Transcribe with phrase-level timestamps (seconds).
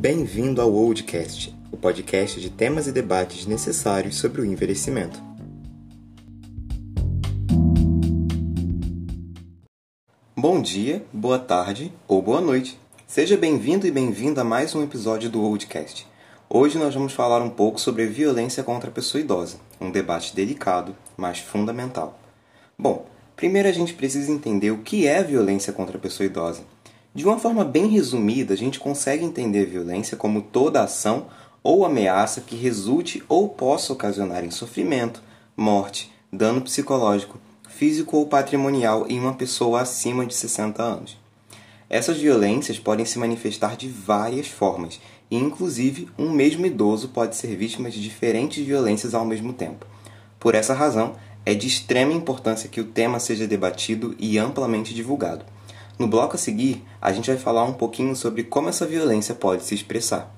[0.00, 5.20] Bem-vindo ao Oldcast, o podcast de temas e debates necessários sobre o envelhecimento.
[10.36, 12.78] Bom dia, boa tarde ou boa noite.
[13.08, 16.06] Seja bem-vindo e bem-vinda a mais um episódio do Oldcast.
[16.48, 20.94] Hoje nós vamos falar um pouco sobre violência contra a pessoa idosa, um debate delicado,
[21.16, 22.20] mas fundamental.
[22.78, 23.04] Bom,
[23.34, 26.62] primeiro a gente precisa entender o que é violência contra a pessoa idosa.
[27.18, 31.26] De uma forma bem resumida, a gente consegue entender violência como toda ação
[31.64, 35.20] ou ameaça que resulte ou possa ocasionar em sofrimento,
[35.56, 37.36] morte, dano psicológico,
[37.68, 41.18] físico ou patrimonial em uma pessoa acima de 60 anos.
[41.90, 47.56] Essas violências podem se manifestar de várias formas, e inclusive um mesmo idoso pode ser
[47.56, 49.84] vítima de diferentes violências ao mesmo tempo.
[50.38, 55.57] Por essa razão, é de extrema importância que o tema seja debatido e amplamente divulgado.
[55.98, 59.64] No bloco a seguir, a gente vai falar um pouquinho sobre como essa violência pode
[59.64, 60.32] se expressar.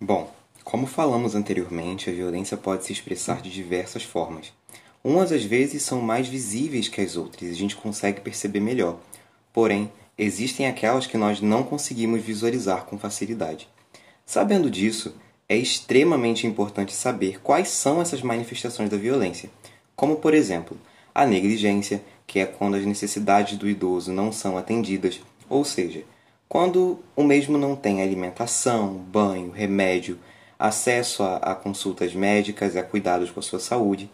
[0.00, 0.32] Bom,
[0.62, 4.52] como falamos anteriormente, a violência pode se expressar de diversas formas.
[5.02, 9.00] Umas às vezes são mais visíveis que as outras e a gente consegue perceber melhor.
[9.52, 13.68] Porém, existem aquelas que nós não conseguimos visualizar com facilidade.
[14.24, 15.12] Sabendo disso,
[15.52, 19.50] é extremamente importante saber quais são essas manifestações da violência,
[19.94, 20.78] como, por exemplo,
[21.14, 26.04] a negligência, que é quando as necessidades do idoso não são atendidas, ou seja,
[26.48, 30.18] quando o mesmo não tem alimentação, banho, remédio,
[30.58, 34.10] acesso a, a consultas médicas e a cuidados com a sua saúde.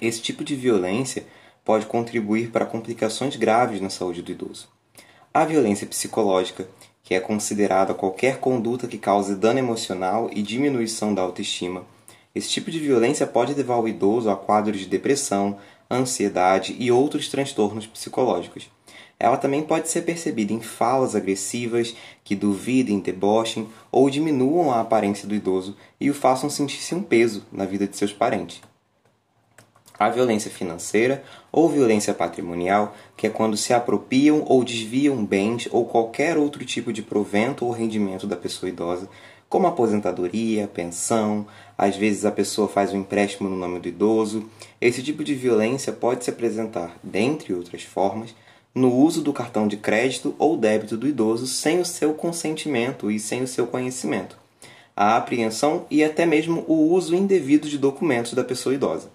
[0.00, 1.26] Esse tipo de violência
[1.64, 4.68] pode contribuir para complicações graves na saúde do idoso.
[5.34, 6.68] A violência psicológica,
[7.06, 11.84] que é considerada qualquer conduta que cause dano emocional e diminuição da autoestima.
[12.34, 15.56] Esse tipo de violência pode levar o idoso a quadros de depressão,
[15.88, 18.68] ansiedade e outros transtornos psicológicos.
[19.20, 21.94] Ela também pode ser percebida em falas agressivas
[22.24, 27.46] que duvidem, debochem ou diminuam a aparência do idoso e o façam sentir-se um peso
[27.52, 28.60] na vida de seus parentes
[29.98, 35.84] a violência financeira ou violência patrimonial, que é quando se apropriam ou desviam bens ou
[35.84, 39.08] qualquer outro tipo de provento ou rendimento da pessoa idosa,
[39.48, 41.46] como aposentadoria, pensão,
[41.78, 44.48] às vezes a pessoa faz um empréstimo no nome do idoso.
[44.80, 48.34] Esse tipo de violência pode se apresentar, dentre outras formas,
[48.74, 53.18] no uso do cartão de crédito ou débito do idoso sem o seu consentimento e
[53.18, 54.36] sem o seu conhecimento,
[54.94, 59.10] a apreensão e até mesmo o uso indevido de documentos da pessoa idosa.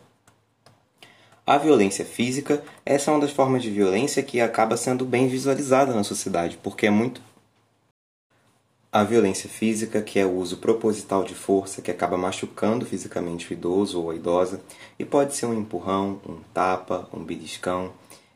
[1.51, 5.93] A violência física, essa é uma das formas de violência que acaba sendo bem visualizada
[5.93, 7.21] na sociedade, porque é muito.
[8.89, 13.53] A violência física, que é o uso proposital de força, que acaba machucando fisicamente o
[13.53, 14.61] idoso ou a idosa,
[14.97, 17.91] e pode ser um empurrão, um tapa, um beliscão.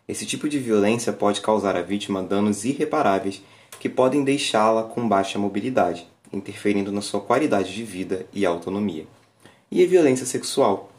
[0.05, 3.41] Esse tipo de violência pode causar à vítima danos irreparáveis
[3.79, 9.07] que podem deixá-la com baixa mobilidade, interferindo na sua qualidade de vida e autonomia.
[9.71, 10.91] E a violência sexual,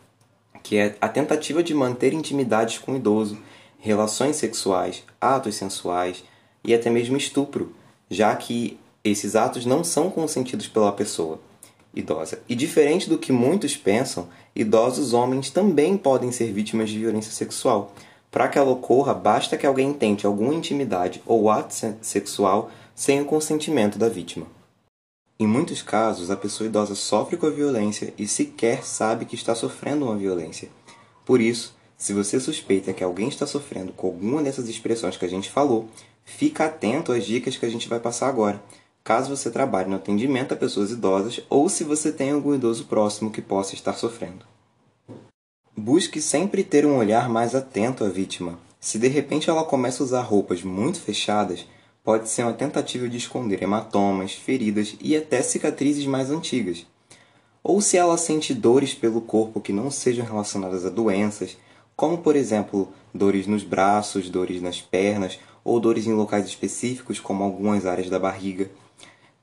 [0.66, 3.38] que é a tentativa de manter intimidades com o idoso,
[3.78, 6.24] relações sexuais, atos sensuais
[6.64, 7.72] e até mesmo estupro,
[8.10, 11.38] já que esses atos não são consentidos pela pessoa
[11.94, 12.40] idosa.
[12.48, 17.94] E diferente do que muitos pensam, idosos homens também podem ser vítimas de violência sexual.
[18.28, 23.24] Para que ela ocorra, basta que alguém tente alguma intimidade ou ato sexual sem o
[23.24, 24.55] consentimento da vítima.
[25.38, 29.54] Em muitos casos, a pessoa idosa sofre com a violência e sequer sabe que está
[29.54, 30.70] sofrendo uma violência.
[31.26, 35.28] Por isso, se você suspeita que alguém está sofrendo com alguma dessas expressões que a
[35.28, 35.88] gente falou,
[36.24, 38.62] fica atento às dicas que a gente vai passar agora,
[39.04, 43.30] caso você trabalhe no atendimento a pessoas idosas ou se você tem algum idoso próximo
[43.30, 44.46] que possa estar sofrendo.
[45.76, 48.58] Busque sempre ter um olhar mais atento à vítima.
[48.80, 51.66] Se de repente ela começa a usar roupas muito fechadas,
[52.06, 56.86] pode ser uma tentativa de esconder hematomas, feridas e até cicatrizes mais antigas.
[57.64, 61.58] Ou se ela sente dores pelo corpo que não sejam relacionadas a doenças,
[61.96, 67.42] como por exemplo dores nos braços, dores nas pernas ou dores em locais específicos, como
[67.42, 68.70] algumas áreas da barriga.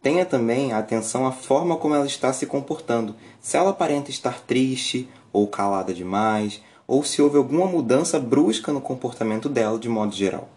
[0.02, 5.10] Tenha também atenção à forma como ela está se comportando, se ela aparenta estar triste
[5.34, 10.48] ou calada demais, ou se houve alguma mudança brusca no comportamento dela de modo geral.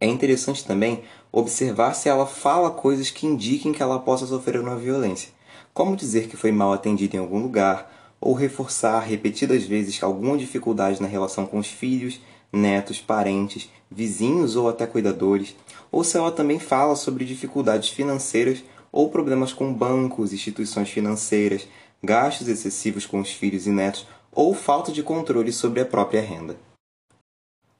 [0.00, 1.02] É interessante também
[1.32, 5.30] observar se ela fala coisas que indiquem que ela possa sofrer uma violência,
[5.72, 11.00] como dizer que foi mal atendida em algum lugar, ou reforçar repetidas vezes alguma dificuldade
[11.00, 12.20] na relação com os filhos,
[12.52, 15.54] netos, parentes, vizinhos ou até cuidadores,
[15.90, 21.68] ou se ela também fala sobre dificuldades financeiras ou problemas com bancos, instituições financeiras,
[22.02, 26.56] gastos excessivos com os filhos e netos ou falta de controle sobre a própria renda.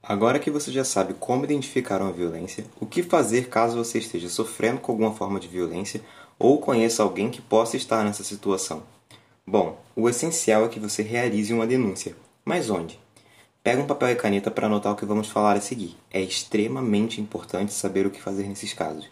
[0.08, 4.28] Agora que você já sabe como identificar uma violência, o que fazer caso você esteja
[4.28, 6.00] sofrendo com alguma forma de violência
[6.38, 8.84] ou conheça alguém que possa estar nessa situação.
[9.44, 12.14] Bom, o essencial é que você realize uma denúncia.
[12.44, 13.00] Mas onde?
[13.64, 15.96] Pega um papel e caneta para anotar o que vamos falar a seguir.
[16.08, 19.08] É extremamente importante saber o que fazer nesses casos.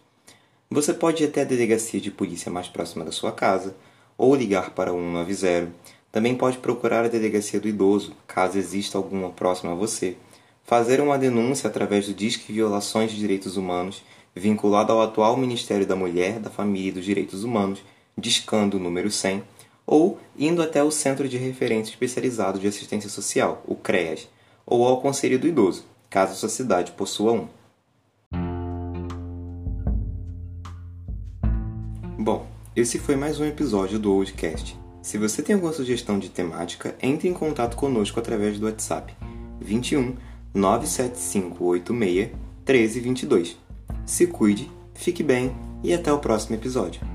[0.71, 3.75] Você pode ir até a delegacia de polícia mais próxima da sua casa,
[4.17, 5.73] ou ligar para o 190.
[6.13, 10.17] Também pode procurar a delegacia do idoso, caso exista alguma próxima a você
[10.65, 14.03] fazer uma denúncia através do Disque Violações de Direitos Humanos,
[14.35, 17.83] vinculado ao atual Ministério da Mulher, da Família e dos Direitos Humanos,
[18.17, 19.45] discando o número 100,
[19.87, 24.27] ou indo até o Centro de Referência Especializado de Assistência Social, o CREAS,
[24.67, 27.49] ou ao Conselho do Idoso, caso sua cidade possua um.
[32.19, 34.79] Bom, esse foi mais um episódio do Oldcast.
[35.03, 39.15] Se você tem alguma sugestão de temática, entre em contato conosco através do WhatsApp
[39.61, 40.17] 21
[40.55, 42.31] 97586
[42.67, 43.59] 1322.
[44.07, 47.14] Se cuide, fique bem e até o próximo episódio.